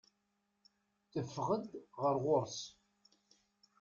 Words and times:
Teffeɣ-d 1.11 1.65
ɣer 2.01 2.15
ɣur-s. 2.23 2.57